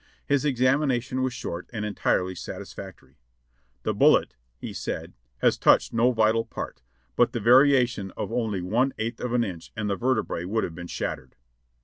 [0.25, 3.19] His examination was short and entirely satis factory.
[3.83, 6.81] "The bullet," he said, has touched no vital part,
[7.15, 10.73] but the variation of only one eighth of an inch and the vertebrae would have
[10.73, 11.35] been shattered."